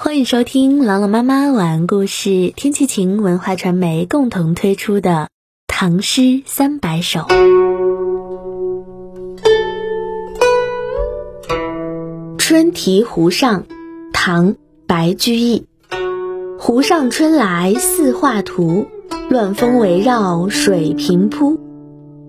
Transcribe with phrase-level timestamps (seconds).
[0.00, 5.10] 欢迎收听朗朗妈妈晚安故事，天气晴文化传媒共同推出的
[5.66, 7.18] 《唐诗三百首》。
[12.38, 13.62] 《春题湖上》
[14.12, 14.54] 唐·
[14.86, 15.66] 白居易。
[16.60, 18.86] 湖上春来似画图，
[19.28, 21.58] 乱峰围绕水平铺。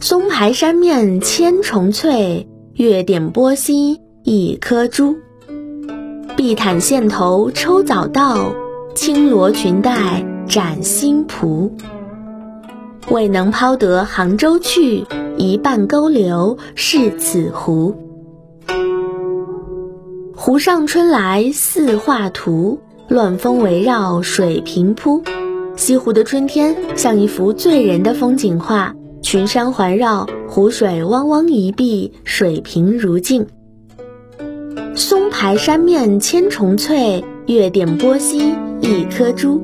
[0.00, 5.16] 松排山面千重翠，月点波心一颗珠。
[6.36, 8.52] 碧毯线头抽早稻，
[8.96, 11.72] 轻罗裙带展新蒲。
[13.08, 15.04] 未能抛得杭州去，
[15.36, 17.94] 一半勾留是此湖。
[20.34, 25.22] 湖上春来似画图，乱峰围绕水平铺。
[25.76, 33.46] 西湖的春天像一幅醉人的风景画，群山环绕，湖水汪汪一碧，水平如镜。
[34.96, 39.60] 松排山面千重翠，月点波心一颗珠。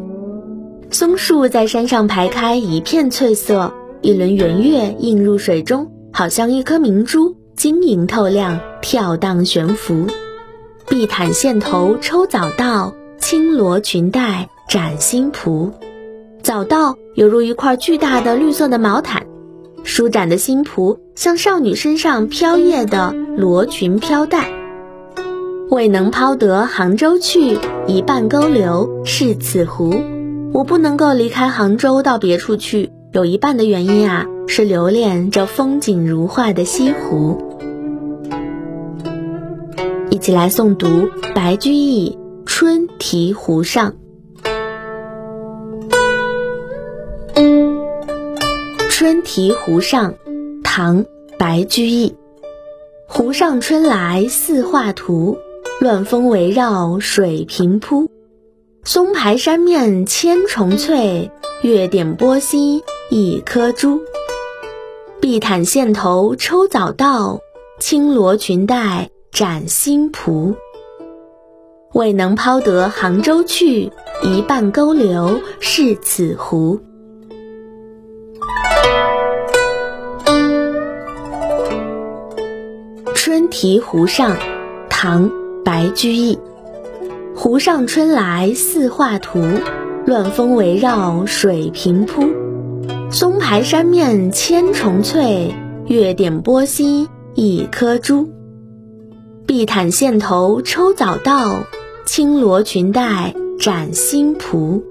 [0.90, 3.72] 松树在山上排开，一片翠色。
[4.02, 10.06] 一轮圆月映入水中，好像一颗明珠，晶莹透亮，跳荡悬浮。
[10.88, 15.70] 碧毯线头抽早稻，轻罗裙带展新蒲。
[16.42, 19.26] 早稻犹如一块巨大的绿色的毛毯，
[19.84, 24.59] 舒展的新蒲像少女身上飘曳的罗裙飘带。
[25.70, 29.94] 未能抛得杭州去，一半勾留是此湖。
[30.52, 37.40] 我不能够离开杭州到别处去，有一半的原因啊，是留恋这风景如画的西湖。
[40.10, 40.88] 一起来诵读
[41.36, 43.92] 白居易《春题湖上》。
[48.88, 50.12] 《春题湖上》
[50.64, 51.04] 唐·
[51.38, 52.16] 白居易。
[53.06, 55.38] 湖上春来似画图。
[55.80, 58.10] 乱峰围绕水平铺，
[58.84, 61.30] 松排山面千重翠，
[61.62, 64.02] 月点波心一颗珠。
[65.22, 67.40] 碧毯线头抽早稻，
[67.78, 70.54] 轻罗裙带展新蒲。
[71.94, 73.90] 未能抛得杭州去，
[74.22, 76.78] 一半勾留是此湖。
[83.14, 84.36] 《春题湖上》
[84.90, 85.39] 唐。
[85.64, 86.38] 白居易，
[87.34, 89.42] 湖上春来似画图，
[90.06, 92.24] 乱峰围绕水平铺。
[93.10, 95.54] 松排山面千重翠，
[95.86, 98.30] 月点波心一颗珠。
[99.46, 101.64] 碧毯线头抽早稻，
[102.06, 104.82] 轻罗裙带展新蒲。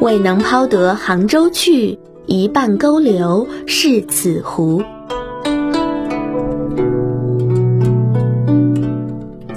[0.00, 4.82] 未能抛得杭州去，一半勾留是此湖。《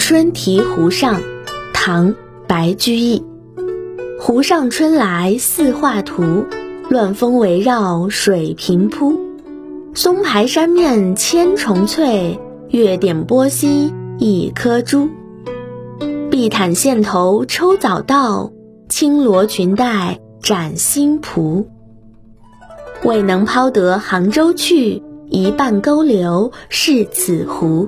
[0.06, 1.22] 春题湖上》
[1.74, 2.10] 唐·
[2.46, 3.24] 白居易。
[4.20, 6.44] 湖上春来似画图，
[6.90, 9.18] 乱峰围绕水平铺。
[9.94, 12.38] 松排山面千重翠，
[12.68, 15.08] 月点波心一颗珠。
[16.30, 18.52] 碧毯线头抽早稻，
[18.90, 21.70] 轻罗裙带展新蒲。
[23.06, 27.88] 未能抛得杭州去，一半勾留是此湖。